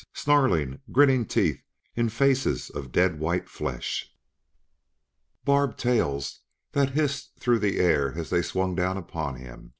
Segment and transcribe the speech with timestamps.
[0.15, 1.61] Snarling, grinning teeth
[1.95, 4.09] in faces of dead white flesh!
[5.45, 6.39] Barbed tails
[6.71, 9.69] that hissed through the air as they swung down upon him!